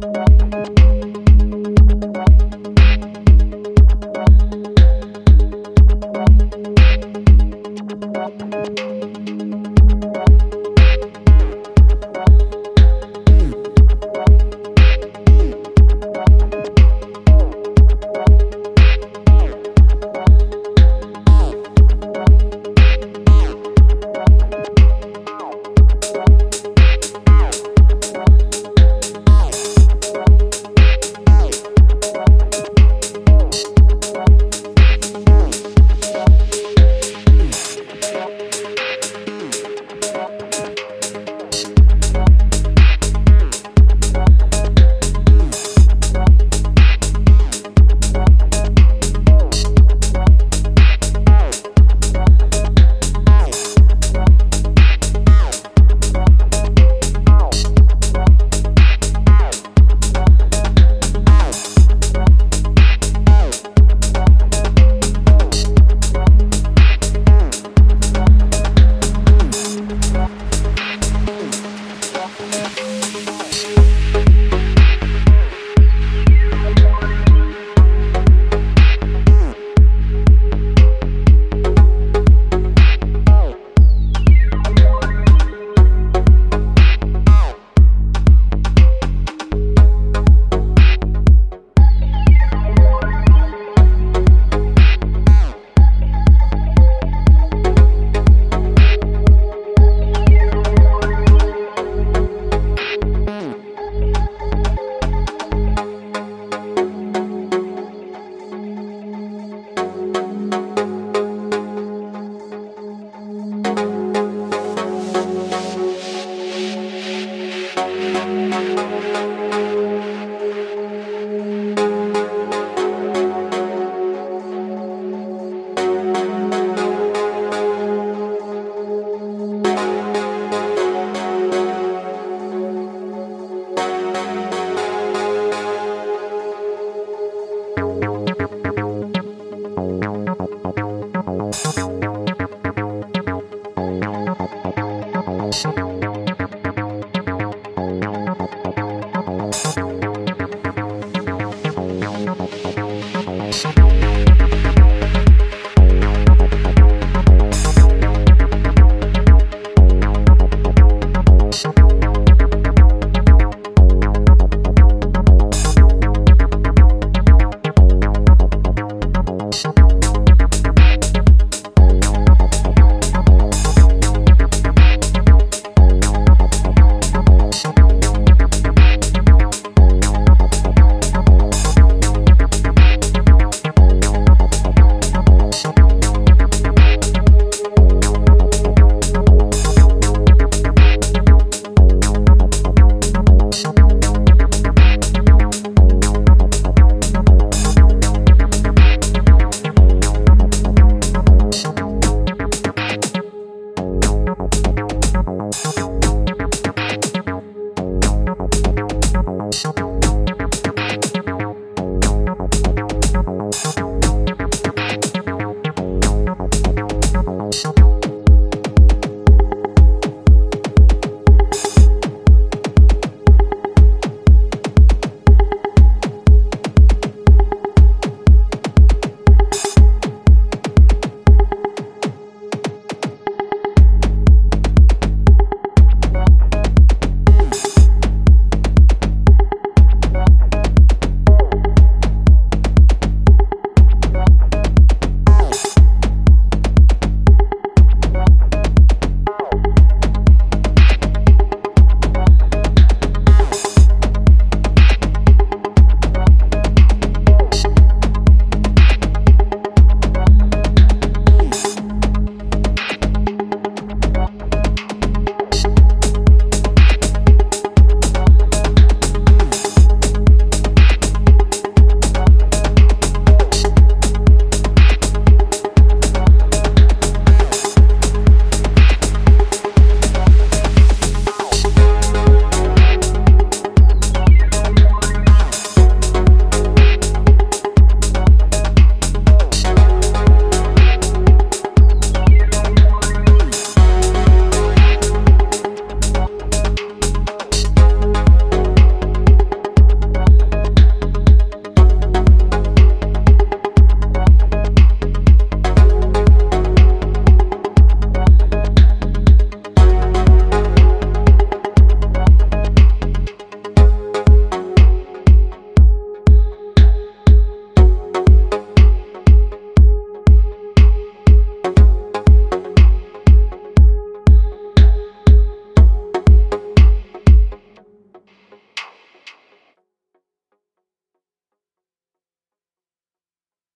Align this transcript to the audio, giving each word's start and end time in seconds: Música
Música 0.00 1.27